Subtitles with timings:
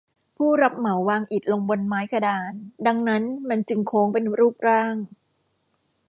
[0.37, 2.53] ผู้รับเหมาวางอิฐลงบนไม้กระดาน
[2.85, 4.95] ดังนั้นมันจึงโค้งเป็นรูปร่าง